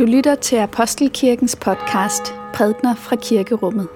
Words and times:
Du 0.00 0.04
lytter 0.04 0.34
til 0.34 0.56
Apostelkirkens 0.56 1.56
podcast 1.56 2.34
Prædner 2.54 2.94
fra 2.94 3.16
Kirkerummet. 3.16 3.88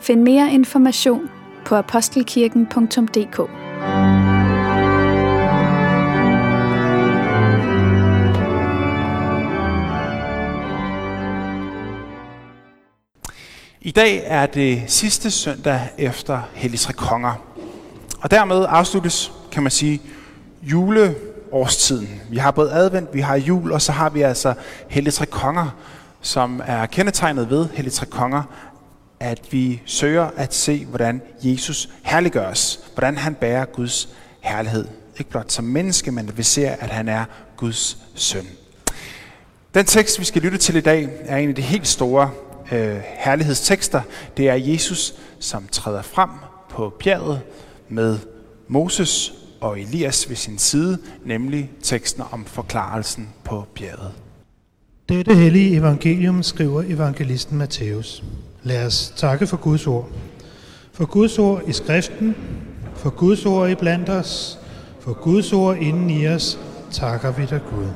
Find 0.00 0.22
mere 0.22 0.52
information 0.52 1.30
på 1.64 1.74
apostelkirken.dk. 1.74 3.50
I 13.80 13.90
dag 13.90 14.22
er 14.24 14.46
det 14.46 14.82
sidste 14.86 15.30
søndag 15.30 15.80
efter 15.98 16.40
Hellig 16.54 16.80
Tre 16.80 16.92
Konger. 16.92 17.34
Og 18.20 18.30
dermed 18.30 18.66
afsluttes, 18.68 19.32
kan 19.52 19.62
man 19.62 19.72
sige, 19.72 20.02
jule 20.62 21.14
årstiden. 21.54 22.20
Vi 22.30 22.36
har 22.36 22.50
både 22.50 22.72
advent, 22.72 23.14
vi 23.14 23.20
har 23.20 23.36
jul, 23.36 23.72
og 23.72 23.82
så 23.82 23.92
har 23.92 24.10
vi 24.10 24.22
altså 24.22 24.54
Hellige 24.88 25.12
Tre 25.12 25.26
Konger, 25.26 25.76
som 26.20 26.62
er 26.66 26.86
kendetegnet 26.86 27.50
ved 27.50 27.66
Hellige 27.72 27.92
Tre 27.92 28.06
Konger, 28.06 28.42
at 29.20 29.40
vi 29.50 29.82
søger 29.86 30.30
at 30.36 30.54
se, 30.54 30.84
hvordan 30.84 31.22
Jesus 31.42 31.88
herliggøres, 32.02 32.80
hvordan 32.94 33.16
han 33.16 33.34
bærer 33.34 33.64
Guds 33.64 34.08
herlighed. 34.40 34.84
Ikke 35.18 35.30
blot 35.30 35.52
som 35.52 35.64
menneske, 35.64 36.12
men 36.12 36.28
at 36.28 36.38
vi 36.38 36.42
ser, 36.42 36.70
at 36.70 36.90
han 36.90 37.08
er 37.08 37.24
Guds 37.56 37.98
søn. 38.14 38.46
Den 39.74 39.86
tekst, 39.86 40.20
vi 40.20 40.24
skal 40.24 40.42
lytte 40.42 40.58
til 40.58 40.76
i 40.76 40.80
dag, 40.80 41.08
er 41.24 41.36
en 41.36 41.48
af 41.48 41.54
de 41.54 41.62
helt 41.62 41.86
store 41.86 42.30
øh, 42.72 42.96
herlighedstekster. 43.18 44.02
Det 44.36 44.48
er 44.48 44.54
Jesus, 44.54 45.14
som 45.40 45.68
træder 45.72 46.02
frem 46.02 46.30
på 46.70 46.94
bjerget 46.98 47.40
med 47.88 48.18
Moses 48.68 49.32
og 49.64 49.80
Elias 49.80 50.28
ved 50.28 50.36
sin 50.36 50.58
side, 50.58 50.98
nemlig 51.24 51.70
teksten 51.82 52.22
om 52.30 52.44
forklarelsen 52.44 53.28
på 53.44 53.64
bjerget. 53.74 54.12
Dette 55.08 55.34
hellige 55.34 55.76
evangelium 55.76 56.42
skriver 56.42 56.82
evangelisten 56.82 57.58
Matthæus. 57.58 58.24
Lad 58.62 58.86
os 58.86 59.12
takke 59.16 59.46
for 59.46 59.56
Guds 59.56 59.86
ord. 59.86 60.08
For 60.92 61.06
Guds 61.06 61.38
ord 61.38 61.62
i 61.66 61.72
skriften, 61.72 62.36
for 62.94 63.10
Guds 63.10 63.46
ord 63.46 63.70
i 63.70 63.74
blandt 63.74 64.08
os, 64.08 64.58
for 65.00 65.12
Guds 65.12 65.52
ord 65.52 65.76
inden 65.76 66.10
i 66.10 66.28
os, 66.28 66.58
takker 66.90 67.32
vi 67.32 67.46
dig 67.46 67.60
Gud. 67.70 67.88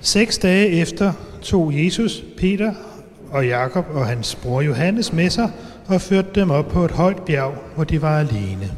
Seks 0.00 0.38
dage 0.38 0.68
efter 0.68 1.12
tog 1.42 1.84
Jesus, 1.84 2.24
Peter 2.38 2.74
og 3.30 3.46
Jakob 3.46 3.86
og 3.94 4.06
hans 4.06 4.34
bror 4.34 4.60
Johannes 4.60 5.12
med 5.12 5.30
sig 5.30 5.50
og 5.86 6.00
førte 6.00 6.28
dem 6.34 6.50
op 6.50 6.68
på 6.68 6.84
et 6.84 6.90
højt 6.90 7.22
bjerg, 7.22 7.54
hvor 7.74 7.84
de 7.84 8.02
var 8.02 8.18
alene. 8.18 8.70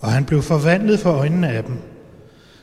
Og 0.00 0.12
han 0.12 0.24
blev 0.24 0.42
forvandlet 0.42 1.00
for 1.00 1.10
øjnene 1.10 1.48
af 1.48 1.64
dem. 1.64 1.74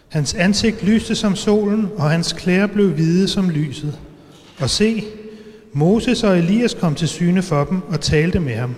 Hans 0.10 0.34
ansigt 0.34 0.84
lyste 0.84 1.16
som 1.16 1.36
solen, 1.36 1.90
og 1.96 2.10
hans 2.10 2.34
klæder 2.34 2.68
blev 2.68 2.90
hvide 2.90 3.28
som 3.28 3.50
lyset. 3.50 4.00
Og 4.60 4.70
se, 4.70 5.04
Moses 5.74 6.24
og 6.24 6.38
Elias 6.38 6.74
kom 6.74 6.96
til 6.96 7.08
syne 7.08 7.42
for 7.42 7.64
dem 7.64 7.82
og 7.90 8.02
talte 8.02 8.40
med 8.40 8.56
ham. 8.56 8.76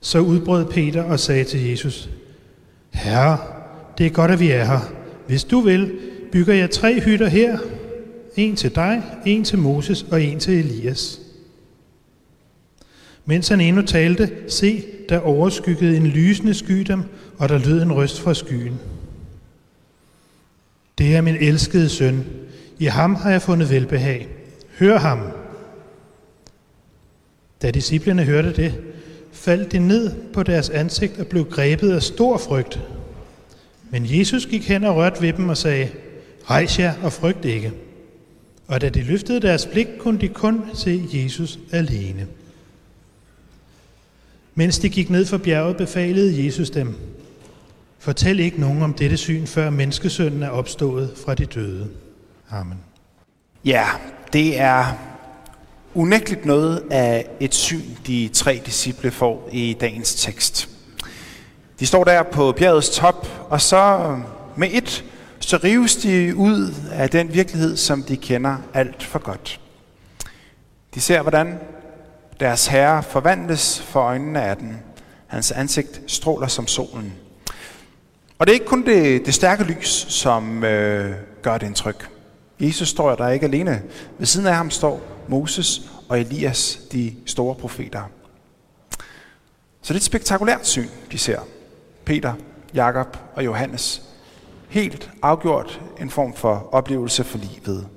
Så 0.00 0.18
udbrød 0.18 0.64
Peter 0.64 1.02
og 1.02 1.20
sagde 1.20 1.44
til 1.44 1.68
Jesus, 1.68 2.08
Herre, 2.92 3.38
det 3.98 4.06
er 4.06 4.10
godt, 4.10 4.30
at 4.30 4.40
vi 4.40 4.50
er 4.50 4.64
her. 4.64 4.80
Hvis 5.26 5.44
du 5.44 5.60
vil, 5.60 5.92
bygger 6.32 6.54
jeg 6.54 6.70
tre 6.70 7.00
hytter 7.00 7.28
her. 7.28 7.58
En 8.36 8.56
til 8.56 8.74
dig, 8.74 9.02
en 9.26 9.44
til 9.44 9.58
Moses 9.58 10.06
og 10.10 10.22
en 10.22 10.38
til 10.38 10.58
Elias. 10.58 11.20
Mens 13.26 13.48
han 13.48 13.60
endnu 13.60 13.82
talte, 13.82 14.30
se, 14.48 14.84
der 15.08 15.18
overskyggede 15.18 15.96
en 15.96 16.06
lysende 16.06 16.54
sky 16.54 16.80
dem, 16.80 17.02
og 17.38 17.48
der 17.48 17.58
lød 17.58 17.82
en 17.82 17.92
røst 17.92 18.20
fra 18.20 18.34
skyen. 18.34 18.78
Det 20.98 21.16
er 21.16 21.20
min 21.20 21.36
elskede 21.36 21.88
søn. 21.88 22.24
I 22.78 22.84
ham 22.84 23.14
har 23.14 23.30
jeg 23.30 23.42
fundet 23.42 23.70
velbehag. 23.70 24.28
Hør 24.78 24.98
ham. 24.98 25.20
Da 27.62 27.70
disciplene 27.70 28.24
hørte 28.24 28.52
det, 28.52 28.74
faldt 29.32 29.72
de 29.72 29.78
ned 29.78 30.14
på 30.32 30.42
deres 30.42 30.70
ansigt 30.70 31.18
og 31.18 31.26
blev 31.26 31.44
grebet 31.44 31.92
af 31.92 32.02
stor 32.02 32.38
frygt. 32.38 32.80
Men 33.90 34.18
Jesus 34.18 34.46
gik 34.46 34.68
hen 34.68 34.84
og 34.84 34.96
rørte 34.96 35.22
ved 35.22 35.32
dem 35.32 35.48
og 35.48 35.56
sagde, 35.56 35.88
Rejs 36.50 36.78
jer 36.78 36.94
og 37.02 37.12
frygt 37.12 37.44
ikke. 37.44 37.72
Og 38.66 38.80
da 38.80 38.88
de 38.88 39.02
løftede 39.02 39.40
deres 39.40 39.66
blik, 39.66 39.86
kunne 39.98 40.20
de 40.20 40.28
kun 40.28 40.64
se 40.74 41.04
Jesus 41.12 41.58
alene. 41.72 42.26
Mens 44.58 44.78
de 44.78 44.88
gik 44.88 45.10
ned 45.10 45.26
for 45.26 45.38
bjerget, 45.38 45.76
befalede 45.76 46.46
Jesus 46.46 46.70
dem, 46.70 46.94
Fortæl 47.98 48.40
ikke 48.40 48.60
nogen 48.60 48.82
om 48.82 48.94
dette 48.94 49.16
syn, 49.16 49.46
før 49.46 49.70
menneskesønnen 49.70 50.42
er 50.42 50.48
opstået 50.48 51.12
fra 51.24 51.34
de 51.34 51.46
døde. 51.46 51.88
Amen. 52.50 52.78
Ja, 53.64 53.86
det 54.32 54.60
er 54.60 54.84
unægteligt 55.94 56.44
noget 56.44 56.82
af 56.90 57.26
et 57.40 57.54
syn, 57.54 57.82
de 58.06 58.28
tre 58.28 58.62
disciple 58.66 59.10
får 59.10 59.48
i 59.52 59.76
dagens 59.80 60.14
tekst. 60.14 60.68
De 61.80 61.86
står 61.86 62.04
der 62.04 62.22
på 62.22 62.52
bjergets 62.52 62.90
top, 62.90 63.46
og 63.50 63.60
så 63.60 64.16
med 64.56 64.68
et, 64.72 65.04
så 65.40 65.56
rives 65.64 65.96
de 65.96 66.36
ud 66.36 66.74
af 66.92 67.10
den 67.10 67.34
virkelighed, 67.34 67.76
som 67.76 68.02
de 68.02 68.16
kender 68.16 68.56
alt 68.74 69.02
for 69.02 69.18
godt. 69.18 69.60
De 70.94 71.00
ser, 71.00 71.22
hvordan 71.22 71.58
deres 72.40 72.66
herre 72.66 73.02
forvandles 73.02 73.82
for 73.82 74.00
øjnene 74.00 74.42
af 74.42 74.56
den. 74.56 74.82
Hans 75.26 75.52
ansigt 75.52 76.00
stråler 76.06 76.46
som 76.46 76.66
solen. 76.66 77.12
Og 78.38 78.46
det 78.46 78.52
er 78.52 78.54
ikke 78.54 78.66
kun 78.66 78.86
det, 78.86 79.26
det 79.26 79.34
stærke 79.34 79.64
lys, 79.64 80.06
som 80.08 80.64
øh, 80.64 81.14
gør 81.42 81.58
det 81.58 81.66
indtryk. 81.66 82.10
Jesus 82.60 82.88
står 82.88 83.14
der 83.14 83.28
ikke 83.28 83.46
alene. 83.46 83.82
Ved 84.18 84.26
siden 84.26 84.46
af 84.46 84.54
ham 84.54 84.70
står 84.70 85.00
Moses 85.28 85.80
og 86.08 86.20
Elias, 86.20 86.80
de 86.92 87.14
store 87.26 87.54
profeter. 87.54 88.02
Så 89.82 89.92
det 89.92 89.94
er 89.94 89.94
et 89.94 90.02
spektakulært 90.02 90.66
syn, 90.66 90.88
de 91.12 91.18
ser. 91.18 91.40
Peter, 92.04 92.32
Jakob 92.74 93.16
og 93.34 93.44
Johannes. 93.44 94.02
Helt 94.68 95.10
afgjort 95.22 95.80
en 96.00 96.10
form 96.10 96.34
for 96.34 96.68
oplevelse 96.72 97.24
for 97.24 97.38
livet. 97.38 97.88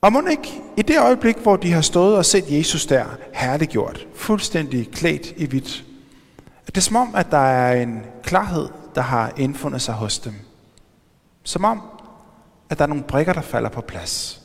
Og 0.00 0.12
må 0.12 0.22
ikke 0.30 0.62
i 0.76 0.82
det 0.82 0.98
øjeblik, 0.98 1.36
hvor 1.36 1.56
de 1.56 1.72
har 1.72 1.80
stået 1.80 2.16
og 2.16 2.24
set 2.24 2.44
Jesus 2.48 2.86
der 2.86 3.04
herliggjort, 3.32 4.06
fuldstændig 4.14 4.90
klædt 4.90 5.32
i 5.36 5.46
hvidt, 5.46 5.84
det 6.66 6.76
er 6.76 6.80
som 6.80 6.96
om, 6.96 7.14
at 7.14 7.30
der 7.30 7.38
er 7.38 7.82
en 7.82 8.02
klarhed, 8.22 8.68
der 8.94 9.00
har 9.00 9.32
indfundet 9.36 9.82
sig 9.82 9.94
hos 9.94 10.18
dem. 10.18 10.34
Som 11.42 11.64
om, 11.64 11.82
at 12.70 12.78
der 12.78 12.84
er 12.84 12.88
nogle 12.88 13.04
brikker, 13.04 13.32
der 13.32 13.40
falder 13.40 13.68
på 13.68 13.80
plads. 13.80 14.40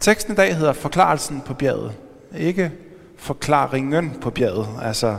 Teksten 0.00 0.32
i 0.32 0.36
dag 0.36 0.56
hedder 0.56 0.72
Forklarelsen 0.72 1.40
på 1.40 1.54
bjerget. 1.54 1.94
Ikke 2.36 2.72
forklaringen 3.16 4.18
på 4.20 4.30
bjerget. 4.30 4.68
Altså, 4.82 5.18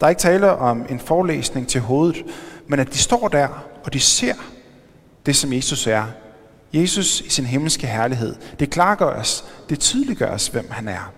der 0.00 0.06
er 0.06 0.10
ikke 0.10 0.20
tale 0.20 0.52
om 0.52 0.86
en 0.88 1.00
forelæsning 1.00 1.68
til 1.68 1.80
hovedet, 1.80 2.24
men 2.66 2.80
at 2.80 2.92
de 2.92 2.98
står 2.98 3.28
der, 3.28 3.48
og 3.84 3.92
de 3.92 4.00
ser 4.00 4.34
det, 5.26 5.36
som 5.36 5.52
Jesus 5.52 5.86
er. 5.86 6.04
Jesus 6.72 7.20
i 7.20 7.28
sin 7.28 7.44
himmelske 7.44 7.86
herlighed. 7.86 8.36
Det 8.58 8.70
klargøres, 8.70 9.44
det 9.68 9.80
tydeliggøres, 9.80 10.48
hvem 10.48 10.70
han 10.70 10.88
er. 10.88 11.12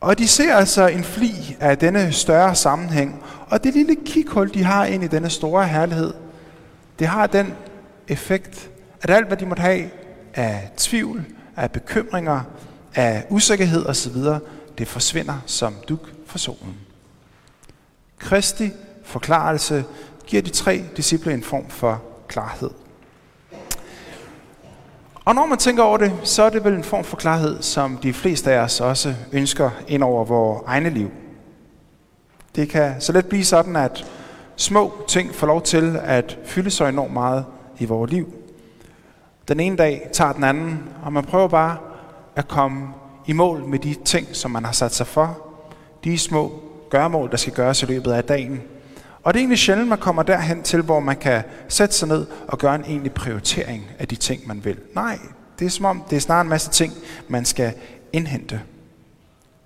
Og 0.00 0.18
de 0.18 0.28
ser 0.28 0.54
altså 0.54 0.86
en 0.86 1.04
fli 1.04 1.56
af 1.60 1.78
denne 1.78 2.12
større 2.12 2.54
sammenhæng, 2.54 3.22
og 3.48 3.64
det 3.64 3.74
lille 3.74 3.96
kikhul, 4.06 4.54
de 4.54 4.64
har 4.64 4.84
ind 4.84 5.04
i 5.04 5.06
denne 5.06 5.30
store 5.30 5.66
herlighed, 5.66 6.14
det 6.98 7.06
har 7.06 7.26
den 7.26 7.54
effekt, 8.08 8.70
at 9.02 9.10
alt, 9.10 9.26
hvad 9.26 9.36
de 9.36 9.46
måtte 9.46 9.60
have 9.60 9.90
af 10.34 10.70
tvivl, 10.76 11.24
af 11.56 11.70
bekymringer, 11.70 12.40
af 12.94 13.26
usikkerhed 13.30 13.86
osv., 13.86 14.16
det 14.78 14.88
forsvinder 14.88 15.38
som 15.46 15.74
duk 15.88 16.08
for 16.26 16.38
solen. 16.38 16.76
Kristi 18.18 18.70
forklarelse 19.04 19.84
giver 20.26 20.42
de 20.42 20.50
tre 20.50 20.84
disciple 20.96 21.34
en 21.34 21.42
form 21.42 21.68
for 21.68 22.02
klarhed. 22.28 22.70
Og 25.26 25.34
når 25.34 25.46
man 25.46 25.58
tænker 25.58 25.82
over 25.82 25.96
det, 25.96 26.12
så 26.22 26.42
er 26.42 26.50
det 26.50 26.64
vel 26.64 26.74
en 26.74 26.84
form 26.84 27.04
for 27.04 27.16
klarhed, 27.16 27.62
som 27.62 27.96
de 27.96 28.12
fleste 28.12 28.52
af 28.52 28.58
os 28.58 28.80
også 28.80 29.14
ønsker 29.32 29.70
ind 29.88 30.02
over 30.02 30.24
vores 30.24 30.62
egne 30.66 30.90
liv. 30.90 31.10
Det 32.56 32.68
kan 32.68 33.00
så 33.00 33.12
let 33.12 33.26
blive 33.26 33.44
sådan, 33.44 33.76
at 33.76 34.06
små 34.56 34.92
ting 35.08 35.34
får 35.34 35.46
lov 35.46 35.62
til 35.62 36.00
at 36.02 36.38
fylde 36.44 36.70
sig 36.70 36.88
enormt 36.88 37.12
meget 37.12 37.44
i 37.78 37.84
vores 37.84 38.10
liv. 38.10 38.32
Den 39.48 39.60
ene 39.60 39.76
dag 39.76 40.08
tager 40.12 40.32
den 40.32 40.44
anden, 40.44 40.82
og 41.02 41.12
man 41.12 41.24
prøver 41.24 41.48
bare 41.48 41.76
at 42.36 42.48
komme 42.48 42.88
i 43.26 43.32
mål 43.32 43.64
med 43.64 43.78
de 43.78 43.94
ting, 44.04 44.26
som 44.32 44.50
man 44.50 44.64
har 44.64 44.72
sat 44.72 44.94
sig 44.94 45.06
for. 45.06 45.38
De 46.04 46.18
små 46.18 46.52
gørmål, 46.90 47.30
der 47.30 47.36
skal 47.36 47.52
gøres 47.52 47.82
i 47.82 47.86
løbet 47.86 48.12
af 48.12 48.24
dagen. 48.24 48.62
Og 49.26 49.34
det 49.34 49.40
er 49.40 49.42
egentlig 49.42 49.58
sjældent, 49.58 49.88
man 49.88 49.98
kommer 49.98 50.22
derhen 50.22 50.62
til, 50.62 50.82
hvor 50.82 51.00
man 51.00 51.16
kan 51.16 51.42
sætte 51.68 51.94
sig 51.94 52.08
ned 52.08 52.26
og 52.48 52.58
gøre 52.58 52.74
en 52.74 52.84
egentlig 52.84 53.12
prioritering 53.12 53.90
af 53.98 54.08
de 54.08 54.16
ting, 54.16 54.46
man 54.46 54.64
vil. 54.64 54.78
Nej, 54.94 55.18
det 55.58 55.64
er 55.64 55.70
som 55.70 55.84
om, 55.84 56.02
det 56.10 56.16
er 56.16 56.20
snarere 56.20 56.42
en 56.42 56.48
masse 56.48 56.70
ting, 56.70 56.92
man 57.28 57.44
skal 57.44 57.74
indhente. 58.12 58.60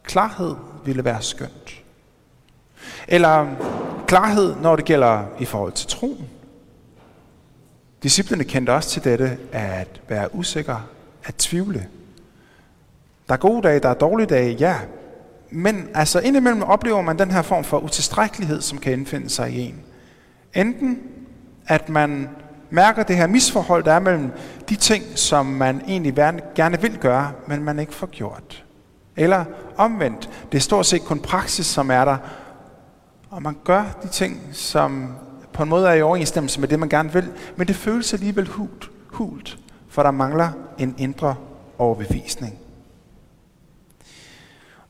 Klarhed 0.03 0.55
ville 0.85 1.05
være 1.05 1.23
skønt. 1.23 1.83
Eller 3.09 3.47
klarhed, 4.07 4.55
når 4.63 4.77
det 4.77 4.85
gælder 4.85 5.25
i 5.41 5.45
forhold 5.45 5.73
til 5.73 5.89
troen. 5.89 6.29
Disciplerne 8.03 8.45
kendte 8.45 8.71
også 8.71 8.91
til 8.91 9.05
dette 9.05 9.39
at 9.53 10.01
være 10.09 10.35
usikker, 10.35 10.89
at 11.25 11.35
tvivle. 11.35 11.89
Der 13.29 13.35
er 13.35 13.39
gode 13.39 13.69
dage, 13.69 13.81
der 13.81 13.89
er 13.89 13.95
dårlige 13.95 14.27
dage, 14.27 14.53
ja. 14.53 14.77
Men 15.51 15.89
altså 15.95 16.21
indimellem 16.21 16.63
oplever 16.63 17.03
man 17.03 17.19
den 17.19 17.31
her 17.31 17.43
form 17.43 17.65
for 17.65 17.79
utilstrækkelighed, 17.79 18.61
som 18.61 18.79
kan 18.79 18.93
indfinde 18.93 19.31
sig 19.31 19.53
i 19.53 19.61
en. 19.61 19.81
Enten 20.55 20.99
at 21.67 21.89
man 21.89 22.29
mærker 22.71 23.03
det 23.03 23.17
her 23.17 23.27
misforhold, 23.27 23.85
der 23.85 23.93
er 23.93 24.01
mellem 24.01 24.31
de 24.69 24.77
ting, 24.77 25.05
som 25.15 25.47
man 25.47 25.83
egentlig 25.89 26.15
gerne 26.55 26.81
vil 26.81 26.99
gøre, 26.99 27.33
men 27.47 27.65
man 27.65 27.79
ikke 27.79 27.95
får 27.95 28.07
gjort. 28.07 28.65
Eller 29.17 29.45
omvendt, 29.77 30.31
det 30.53 30.59
er 30.59 30.63
stort 30.63 30.87
set 30.87 31.05
kun 31.05 31.19
praksis, 31.21 31.67
som 31.67 31.91
er 31.91 32.05
der, 32.05 32.17
og 33.31 33.43
man 33.43 33.57
gør 33.65 33.85
de 34.03 34.09
ting, 34.09 34.41
som 34.53 35.15
på 35.53 35.63
en 35.63 35.69
måde 35.69 35.89
er 35.89 35.93
i 35.93 36.03
overensstemmelse 36.03 36.61
med 36.61 36.69
det, 36.69 36.79
man 36.79 36.89
gerne 36.89 37.13
vil, 37.13 37.29
men 37.57 37.69
det 37.69 37.77
føles 37.77 38.13
alligevel 38.13 38.49
hult, 38.49 38.91
hult 39.07 39.59
for 39.89 40.03
der 40.03 40.11
mangler 40.11 40.49
en 40.79 40.95
indre 40.99 41.35
overbevisning. 41.79 42.60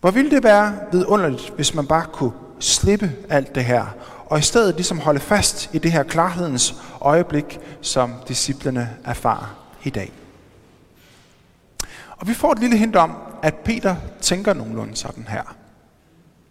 Hvor 0.01 0.11
ville 0.11 0.31
det 0.31 0.45
være 0.45 0.79
vidunderligt, 0.93 1.53
hvis 1.57 1.75
man 1.75 1.87
bare 1.87 2.07
kunne 2.13 2.33
slippe 2.61 3.13
alt 3.29 3.55
det 3.55 3.65
her, 3.65 3.85
og 4.27 4.39
i 4.39 4.43
stedet 4.43 4.75
ligesom 4.75 4.99
holde 4.99 5.21
fast 5.21 5.75
i 5.75 5.79
det 5.79 5.93
her 5.93 6.03
klarhedens 6.03 6.75
øjeblik, 7.01 7.61
som 7.81 8.15
disciplerne 8.29 8.91
erfarer 9.05 9.57
i 9.85 9.91
dag. 9.91 10.13
Og 12.17 12.29
vi 12.29 12.35
får 12.35 12.53
et 12.53 12.59
lille 12.59 12.77
hint 12.77 12.97
om, 12.97 13.17
at 13.43 13.55
Peter 13.55 13.97
tænker 14.21 14.55
nogenlunde 14.55 14.97
sådan 14.97 15.27
her. 15.29 15.57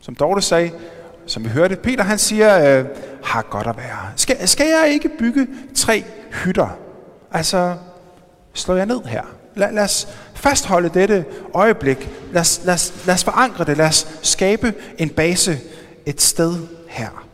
Som 0.02 0.16
Dorte 0.16 0.42
sagde, 0.42 0.72
som 1.26 1.44
vi 1.44 1.50
hørte, 1.50 1.76
Peter 1.76 2.04
han 2.04 2.18
siger, 2.18 2.80
øh, 2.80 2.86
har 3.24 3.42
godt 3.42 3.68
at 3.68 3.78
være. 3.78 4.12
Skal, 4.16 4.48
skal 4.48 4.68
jeg 4.68 4.90
ikke 4.94 5.10
bygge 5.20 5.48
tre 5.76 6.04
hytter? 6.32 6.78
Altså, 7.32 7.76
slår 8.54 8.76
jeg 8.76 8.86
ned 8.86 9.04
her. 9.04 9.24
Lad, 9.60 9.72
lad 9.72 9.84
os 9.84 10.08
fastholde 10.34 10.90
dette 10.90 11.26
øjeblik. 11.54 12.10
Lad 12.32 12.42
os, 12.42 12.62
lad, 12.66 12.74
os, 12.74 12.94
lad 13.06 13.16
os 13.16 13.24
forankre 13.24 13.64
det. 13.66 13.78
Lad 13.78 13.88
os 13.88 14.08
skabe 14.22 14.74
en 14.98 15.10
base 15.10 15.60
et 16.06 16.22
sted 16.22 16.68
her. 16.88 17.28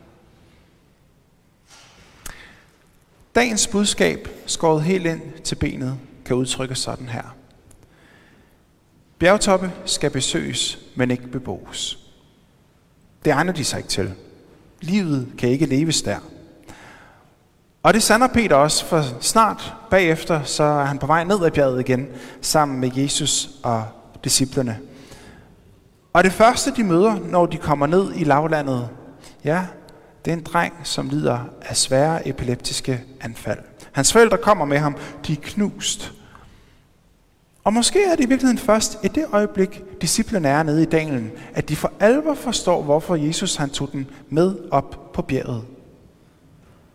Dagens 3.36 3.68
budskab, 3.68 4.30
skåret 4.46 4.84
helt 4.84 5.06
ind 5.06 5.22
til 5.44 5.56
benet, 5.56 5.98
kan 6.26 6.36
udtrykkes 6.36 6.80
sådan 6.80 7.10
her. 7.10 7.36
Bjergtoppe 9.20 9.72
skal 9.86 10.10
besøges, 10.10 10.80
men 10.96 11.12
ikke 11.12 11.28
beboes. 11.28 12.00
Det 13.26 13.32
egner 13.32 13.54
de 13.54 13.64
sig 13.64 13.78
ikke 13.78 13.90
til. 13.90 14.14
Livet 14.82 15.28
kan 15.38 15.50
ikke 15.50 15.66
leves 15.66 16.02
der. 16.02 16.20
Og 17.86 17.94
det 17.94 18.04
sander 18.04 18.28
Peter 18.28 18.56
også, 18.56 18.86
for 18.86 19.04
snart 19.22 19.74
bagefter, 19.90 20.44
så 20.44 20.64
er 20.64 20.86
han 20.86 20.98
på 20.98 21.08
vej 21.08 21.24
ned 21.24 21.46
ad 21.46 21.52
bjerget 21.52 21.80
igen, 21.80 22.08
sammen 22.42 22.80
med 22.80 22.92
Jesus 22.96 23.50
og 23.64 23.86
disciplerne. 24.24 24.80
Og 26.14 26.24
det 26.24 26.32
første, 26.32 26.72
de 26.72 26.84
møder, 26.84 27.16
når 27.30 27.46
de 27.46 27.58
kommer 27.58 27.88
ned 27.88 28.12
i 28.16 28.24
lavlandet, 28.24 28.90
ja, 29.44 29.66
det 30.26 30.32
er 30.32 30.38
en 30.38 30.44
dreng, 30.44 30.74
som 30.84 31.10
lider 31.10 31.40
af 31.62 31.78
svære 31.78 32.28
epileptiske 32.28 33.04
anfald. 33.22 33.60
Hans 33.92 34.14
forældre 34.14 34.38
kommer 34.38 34.66
med 34.66 34.78
ham, 34.78 34.98
de 35.28 35.34
er 35.34 35.42
knust. 35.42 36.14
Og 37.64 37.74
måske 37.74 38.04
er 38.06 38.16
det 38.16 38.24
i 38.24 38.28
virkeligheden 38.28 38.58
først 38.58 38.98
i 39.04 39.08
det 39.08 39.26
øjeblik, 39.32 39.84
disciplerne 40.02 40.48
er 40.48 40.64
nede 40.64 40.82
i 40.82 40.86
dalen, 40.86 41.32
at 41.54 41.70
de 41.70 41.76
for 41.76 41.92
alvor 42.00 42.34
forstår, 42.34 42.84
hvorfor 42.84 43.16
Jesus 43.16 43.56
han 43.56 43.70
tog 43.70 43.92
den 43.92 44.08
med 44.30 44.56
op 44.72 45.14
på 45.14 45.22
bjerget. 45.22 45.64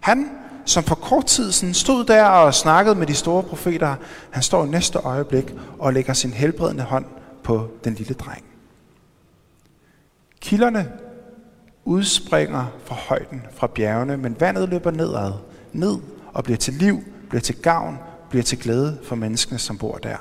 Han, 0.00 0.30
som 0.70 0.84
for 0.84 0.94
kort 0.94 1.26
tid 1.26 1.52
siden 1.52 1.74
stod 1.74 2.04
der 2.04 2.24
og 2.24 2.54
snakkede 2.54 2.94
med 2.94 3.06
de 3.06 3.14
store 3.14 3.42
profeter, 3.42 3.96
han 4.30 4.42
står 4.42 4.64
i 4.64 4.68
næste 4.68 4.98
øjeblik 4.98 5.54
og 5.78 5.92
lægger 5.92 6.12
sin 6.12 6.30
helbredende 6.30 6.82
hånd 6.82 7.04
på 7.42 7.68
den 7.84 7.94
lille 7.94 8.14
dreng. 8.14 8.44
Kilderne 10.40 10.92
udspringer 11.84 12.66
fra 12.84 12.94
højden, 12.94 13.42
fra 13.54 13.66
bjergene, 13.66 14.16
men 14.16 14.36
vandet 14.40 14.68
løber 14.68 14.90
nedad, 14.90 15.32
ned 15.72 15.96
og 16.32 16.44
bliver 16.44 16.58
til 16.58 16.74
liv, 16.74 17.04
bliver 17.28 17.42
til 17.42 17.56
gavn, 17.62 17.98
bliver 18.28 18.42
til 18.42 18.58
glæde 18.58 18.98
for 19.04 19.16
menneskene, 19.16 19.58
som 19.58 19.78
bor 19.78 19.96
der. 19.96 20.16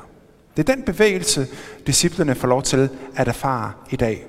Det 0.58 0.70
er 0.70 0.76
den 0.76 0.84
bevægelse, 0.84 1.48
disciplerne 1.88 2.36
får 2.36 2.48
lov 2.48 2.64
til 2.64 2.90
at 3.16 3.28
erfare 3.28 3.72
i 3.90 3.96
dag. 3.96 4.26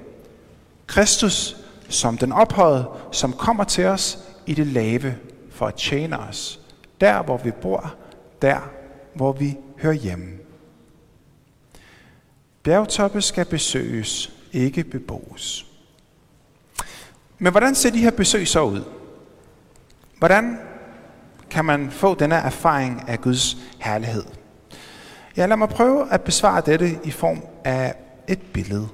Kristus 0.86 1.56
som 1.88 2.18
den 2.18 2.32
ophøjede, 2.32 2.88
som 3.12 3.32
kommer 3.32 3.64
til 3.64 3.84
os 3.86 4.18
i 4.46 4.54
det 4.54 4.66
lave 4.66 5.14
for 5.60 5.66
at 5.66 5.74
tjene 5.74 6.18
os. 6.18 6.60
Der, 7.00 7.22
hvor 7.22 7.36
vi 7.36 7.50
bor, 7.50 7.94
der, 8.42 8.70
hvor 9.14 9.32
vi 9.32 9.56
hører 9.78 9.92
hjemme. 9.92 10.28
Bjergtoppe 12.62 13.22
skal 13.22 13.44
besøges, 13.44 14.32
ikke 14.52 14.84
beboes. 14.84 15.66
Men 17.38 17.52
hvordan 17.52 17.74
ser 17.74 17.90
de 17.90 17.98
her 17.98 18.10
besøg 18.10 18.48
så 18.48 18.62
ud? 18.62 18.84
Hvordan 20.18 20.58
kan 21.50 21.64
man 21.64 21.90
få 21.90 22.14
denne 22.14 22.34
erfaring 22.34 23.08
af 23.08 23.20
Guds 23.20 23.56
herlighed? 23.78 24.24
Ja, 25.36 25.46
lad 25.46 25.56
mig 25.56 25.68
prøve 25.68 26.12
at 26.12 26.20
besvare 26.20 26.62
dette 26.66 26.98
i 27.04 27.10
form 27.10 27.42
af 27.64 27.94
et 28.28 28.42
billede. 28.52 28.88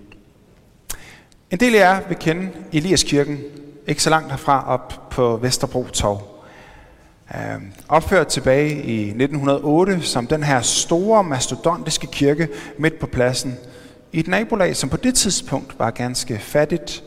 En 1.50 1.60
del 1.60 1.74
af 1.74 1.78
jer 1.78 2.08
vil 2.08 2.16
kende 2.16 2.50
Eliaskirken, 2.72 3.38
ikke 3.86 4.02
så 4.02 4.10
langt 4.10 4.30
herfra 4.30 4.68
op 4.68 5.10
på 5.10 5.36
Vesterbro 5.36 5.84
Torv. 5.84 6.35
Uh, 7.34 7.62
opført 7.88 8.26
tilbage 8.26 8.82
i 8.82 9.00
1908 9.08 10.02
som 10.02 10.26
den 10.26 10.42
her 10.42 10.60
store 10.60 11.24
mastodontiske 11.24 12.06
kirke 12.06 12.48
midt 12.78 12.98
på 12.98 13.06
pladsen 13.06 13.56
i 14.12 14.20
et 14.20 14.28
nabolag, 14.28 14.76
som 14.76 14.88
på 14.88 14.96
det 14.96 15.14
tidspunkt 15.14 15.78
var 15.78 15.90
ganske 15.90 16.38
fattigt. 16.38 17.04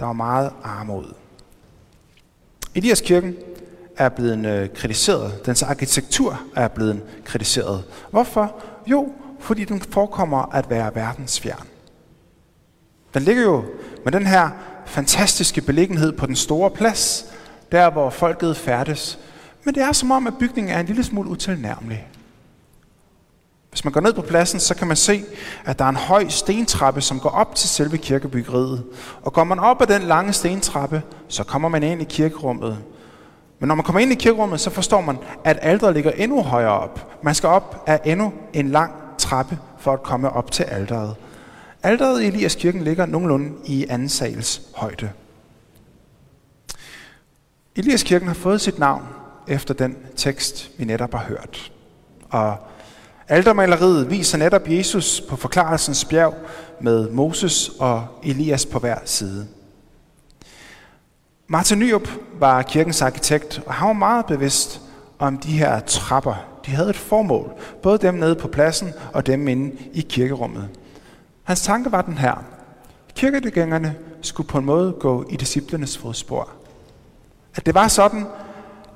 Der 0.00 0.06
var 0.06 0.12
meget 0.12 0.50
armod. 0.62 1.04
Eliaskirken 2.74 3.34
er 3.96 4.08
blevet 4.08 4.46
øh, 4.46 4.68
kritiseret. 4.74 5.46
Dens 5.46 5.62
arkitektur 5.62 6.40
er 6.56 6.68
blevet 6.68 7.02
kritiseret. 7.24 7.84
Hvorfor? 8.10 8.54
Jo, 8.86 9.12
fordi 9.40 9.64
den 9.64 9.80
forekommer 9.80 10.54
at 10.54 10.70
være 10.70 10.94
verdensfjern. 10.94 11.66
Den 13.14 13.22
ligger 13.22 13.42
jo 13.42 13.64
med 14.04 14.12
den 14.12 14.26
her 14.26 14.50
fantastiske 14.86 15.60
beliggenhed 15.60 16.12
på 16.12 16.26
den 16.26 16.36
store 16.36 16.70
plads, 16.70 17.26
der 17.72 17.90
hvor 17.90 18.10
folket 18.10 18.56
færdes. 18.56 19.18
Men 19.66 19.74
det 19.74 19.82
er 19.82 19.92
som 19.92 20.10
om, 20.10 20.26
at 20.26 20.38
bygningen 20.38 20.74
er 20.74 20.80
en 20.80 20.86
lille 20.86 21.04
smule 21.04 21.30
utilnærmelig. 21.30 22.08
Hvis 23.70 23.84
man 23.84 23.92
går 23.92 24.00
ned 24.00 24.12
på 24.12 24.22
pladsen, 24.22 24.60
så 24.60 24.74
kan 24.74 24.86
man 24.86 24.96
se, 24.96 25.24
at 25.64 25.78
der 25.78 25.84
er 25.84 25.88
en 25.88 25.96
høj 25.96 26.28
stentrappe, 26.28 27.00
som 27.00 27.20
går 27.20 27.30
op 27.30 27.54
til 27.54 27.68
selve 27.68 27.98
kirkebyggeriet. 27.98 28.84
Og 29.22 29.32
går 29.32 29.44
man 29.44 29.58
op 29.58 29.82
ad 29.82 29.86
den 29.86 30.02
lange 30.02 30.32
stentrappe, 30.32 31.02
så 31.28 31.44
kommer 31.44 31.68
man 31.68 31.82
ind 31.82 32.02
i 32.02 32.04
kirkerummet. 32.04 32.78
Men 33.58 33.68
når 33.68 33.74
man 33.74 33.84
kommer 33.84 34.00
ind 34.00 34.12
i 34.12 34.14
kirkerummet, 34.14 34.60
så 34.60 34.70
forstår 34.70 35.00
man, 35.00 35.18
at 35.44 35.58
alderet 35.62 35.94
ligger 35.94 36.10
endnu 36.10 36.42
højere 36.42 36.80
op. 36.80 37.22
Man 37.22 37.34
skal 37.34 37.48
op 37.48 37.84
af 37.86 38.00
endnu 38.04 38.32
en 38.52 38.68
lang 38.68 38.92
trappe 39.18 39.58
for 39.78 39.92
at 39.92 40.02
komme 40.02 40.30
op 40.30 40.50
til 40.50 40.62
alderet. 40.62 41.14
Alderet 41.82 42.22
i 42.22 42.26
Elias 42.26 42.54
kirken 42.54 42.84
ligger 42.84 43.06
nogenlunde 43.06 43.52
i 43.64 43.86
anden 43.88 44.08
sals 44.08 44.62
højde. 44.74 45.10
Elias 47.76 48.02
kirken 48.02 48.28
har 48.28 48.34
fået 48.34 48.60
sit 48.60 48.78
navn 48.78 49.02
efter 49.48 49.74
den 49.74 49.96
tekst, 50.16 50.70
vi 50.78 50.84
netop 50.84 51.12
har 51.12 51.24
hørt. 51.24 51.72
Og 52.30 52.56
aldermaleriet 53.28 54.10
viser 54.10 54.38
netop 54.38 54.68
Jesus 54.68 55.20
på 55.28 55.36
forklarelsens 55.36 56.04
bjerg 56.04 56.34
med 56.80 57.10
Moses 57.10 57.70
og 57.78 58.06
Elias 58.22 58.66
på 58.66 58.78
hver 58.78 58.98
side. 59.04 59.46
Martin 61.46 61.78
Nyrup 61.78 62.08
var 62.38 62.62
kirkens 62.62 63.02
arkitekt, 63.02 63.62
og 63.66 63.74
han 63.74 63.88
var 63.88 63.92
meget 63.92 64.26
bevidst 64.26 64.80
om 65.18 65.38
de 65.38 65.58
her 65.58 65.80
trapper. 65.80 66.34
De 66.66 66.70
havde 66.70 66.90
et 66.90 66.96
formål, 66.96 67.52
både 67.82 67.98
dem 67.98 68.14
nede 68.14 68.34
på 68.34 68.48
pladsen 68.48 68.92
og 69.12 69.26
dem 69.26 69.48
inde 69.48 69.76
i 69.92 70.00
kirkerummet. 70.00 70.68
Hans 71.44 71.62
tanke 71.62 71.92
var 71.92 72.02
den 72.02 72.18
her. 72.18 72.44
Kirkedegængerne 73.14 73.94
skulle 74.22 74.48
på 74.48 74.58
en 74.58 74.64
måde 74.64 74.92
gå 74.92 75.24
i 75.30 75.36
disciplernes 75.36 75.98
fodspor. 75.98 76.48
At 77.54 77.66
det 77.66 77.74
var 77.74 77.88
sådan, 77.88 78.26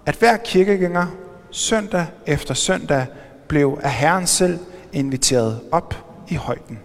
at 0.07 0.16
hver 0.16 0.37
kirkegænger 0.37 1.07
søndag 1.50 2.07
efter 2.26 2.54
søndag 2.54 3.07
blev 3.49 3.78
af 3.83 3.92
Herren 3.92 4.26
selv 4.26 4.59
inviteret 4.92 5.61
op 5.73 5.95
i 6.28 6.35
højden. 6.35 6.78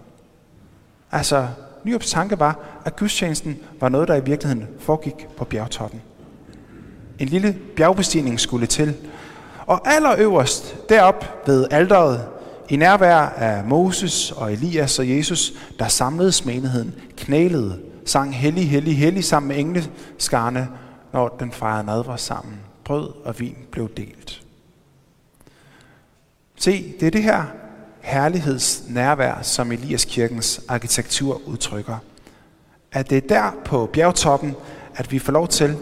Altså, 1.12 1.48
Nyrups 1.84 2.10
tanke 2.10 2.38
var, 2.38 2.58
at 2.84 2.96
gudstjenesten 2.96 3.58
var 3.80 3.88
noget, 3.88 4.08
der 4.08 4.14
i 4.14 4.24
virkeligheden 4.24 4.68
foregik 4.78 5.28
på 5.36 5.44
bjergtoppen. 5.44 6.02
En 7.18 7.28
lille 7.28 7.56
bjergbestigning 7.76 8.40
skulle 8.40 8.66
til. 8.66 8.94
Og 9.66 9.80
allerøverst 9.84 10.76
derop 10.88 11.46
ved 11.46 11.66
alderet, 11.70 12.28
i 12.68 12.76
nærvær 12.76 13.16
af 13.16 13.64
Moses 13.64 14.32
og 14.32 14.52
Elias 14.52 14.98
og 14.98 15.08
Jesus, 15.08 15.52
der 15.78 15.88
samledes 15.88 16.44
menigheden, 16.44 16.94
knælede, 17.16 17.78
sang 18.04 18.36
hellig, 18.36 18.70
hellig, 18.70 18.98
hellig 18.98 19.24
sammen 19.24 19.48
med 19.48 19.58
engleskarne, 19.58 20.68
når 21.12 21.28
den 21.28 21.52
fejrede 21.52 21.86
nadver 21.86 22.16
sammen. 22.16 22.60
Brød 22.86 23.12
og 23.24 23.40
vin 23.40 23.56
blev 23.70 23.90
delt. 23.96 24.42
Se, 26.56 26.94
det 27.00 27.06
er 27.06 27.10
det 27.10 27.22
her 27.22 27.44
herlighedsnærvær, 28.00 29.42
som 29.42 29.72
Elias 29.72 30.04
kirkens 30.04 30.60
arkitektur 30.68 31.42
udtrykker. 31.46 31.98
At 32.92 33.10
det 33.10 33.24
er 33.24 33.28
der 33.28 33.52
på 33.64 33.90
bjergtoppen, 33.92 34.56
at 34.94 35.12
vi 35.12 35.18
får 35.18 35.32
lov 35.32 35.48
til 35.48 35.76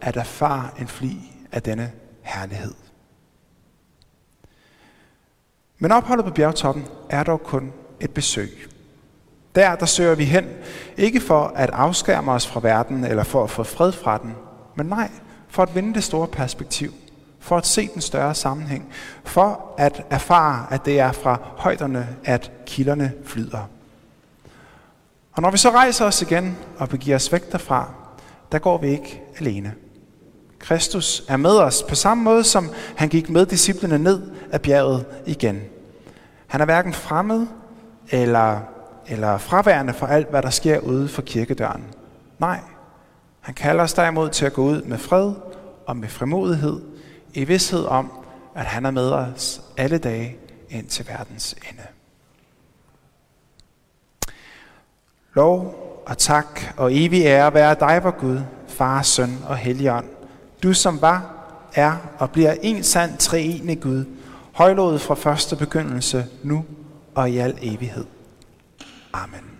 at 0.00 0.16
erfare 0.16 0.68
en 0.80 0.88
fli 0.88 1.16
af 1.52 1.62
denne 1.62 1.92
herlighed. 2.22 2.74
Men 5.78 5.92
opholdet 5.92 6.24
på 6.24 6.32
bjergtoppen 6.32 6.86
er 7.10 7.22
dog 7.22 7.42
kun 7.42 7.72
et 8.00 8.10
besøg. 8.10 8.68
Der, 9.54 9.76
der 9.76 9.86
søger 9.86 10.14
vi 10.14 10.24
hen, 10.24 10.48
ikke 10.96 11.20
for 11.20 11.46
at 11.46 11.70
afskærme 11.70 12.32
os 12.32 12.46
fra 12.46 12.60
verden 12.60 13.04
eller 13.04 13.24
for 13.24 13.44
at 13.44 13.50
få 13.50 13.62
fred 13.62 13.92
fra 13.92 14.18
den, 14.18 14.34
men 14.76 14.86
nej, 14.86 15.10
for 15.58 15.62
at 15.62 15.74
vinde 15.74 15.94
det 15.94 16.04
store 16.04 16.28
perspektiv, 16.28 16.94
for 17.40 17.56
at 17.56 17.66
se 17.66 17.88
den 17.94 18.00
større 18.00 18.34
sammenhæng, 18.34 18.92
for 19.24 19.74
at 19.78 20.06
erfare, 20.10 20.66
at 20.70 20.84
det 20.84 21.00
er 21.00 21.12
fra 21.12 21.40
højderne, 21.56 22.08
at 22.24 22.50
kilderne 22.66 23.12
flyder. 23.24 23.68
Og 25.32 25.42
når 25.42 25.50
vi 25.50 25.58
så 25.58 25.70
rejser 25.70 26.04
os 26.04 26.22
igen 26.22 26.58
og 26.76 26.88
begiver 26.88 27.16
os 27.16 27.32
væk 27.32 27.52
derfra, 27.52 27.90
der 28.52 28.58
går 28.58 28.78
vi 28.78 28.88
ikke 28.88 29.22
alene. 29.38 29.74
Kristus 30.58 31.22
er 31.28 31.36
med 31.36 31.58
os 31.58 31.82
på 31.88 31.94
samme 31.94 32.24
måde, 32.24 32.44
som 32.44 32.70
han 32.96 33.08
gik 33.08 33.30
med 33.30 33.46
disciplene 33.46 33.98
ned 33.98 34.22
af 34.52 34.62
bjerget 34.62 35.06
igen. 35.26 35.60
Han 36.46 36.60
er 36.60 36.64
hverken 36.64 36.92
fremmed 36.92 37.46
eller, 38.10 38.60
eller 39.06 39.38
fraværende 39.38 39.92
for 39.92 40.06
alt, 40.06 40.30
hvad 40.30 40.42
der 40.42 40.50
sker 40.50 40.78
ude 40.78 41.08
for 41.08 41.22
kirkedøren. 41.22 41.84
Nej, 42.38 42.60
han 43.48 43.54
kalder 43.54 43.84
os 43.84 43.92
derimod 43.92 44.30
til 44.30 44.46
at 44.46 44.52
gå 44.52 44.62
ud 44.62 44.82
med 44.82 44.98
fred 44.98 45.32
og 45.86 45.96
med 45.96 46.08
frimodighed, 46.08 46.80
i 47.34 47.44
vidshed 47.44 47.84
om, 47.84 48.12
at 48.54 48.64
han 48.64 48.86
er 48.86 48.90
med 48.90 49.10
os 49.10 49.62
alle 49.76 49.98
dage 49.98 50.36
ind 50.70 50.86
til 50.86 51.08
verdens 51.08 51.52
ende. 51.70 51.82
Lov 55.34 55.74
og 56.06 56.18
tak 56.18 56.60
og 56.76 56.96
evig 56.96 57.24
ære 57.24 57.54
være 57.54 57.76
dig, 57.80 58.04
vor 58.04 58.10
Gud, 58.10 58.40
Far, 58.66 59.02
Søn 59.02 59.38
og 59.46 59.56
Helligånd. 59.56 60.06
Du 60.62 60.72
som 60.72 61.00
var, 61.00 61.34
er 61.74 61.96
og 62.18 62.30
bliver 62.30 62.54
en 62.62 62.82
sand 62.82 63.18
treenig 63.18 63.80
Gud, 63.80 64.04
højlået 64.52 65.00
fra 65.00 65.14
første 65.14 65.56
begyndelse, 65.56 66.26
nu 66.42 66.64
og 67.14 67.30
i 67.30 67.38
al 67.38 67.58
evighed. 67.62 68.04
Amen. 69.12 69.57